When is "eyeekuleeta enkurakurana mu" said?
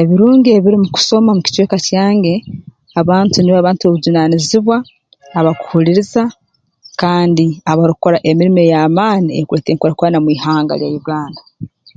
9.32-10.30